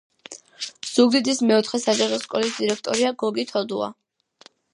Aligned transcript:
ზუგდიდის 0.91 1.41
მეოთხე 1.51 1.81
საჯარო 1.83 2.19
სკოლის 2.25 2.57
დირექტორია 2.63 3.13
გოგი 3.25 3.47
თოდუა 3.53 3.93